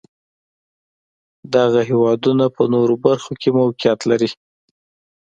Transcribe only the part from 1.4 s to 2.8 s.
دغه هېوادونه په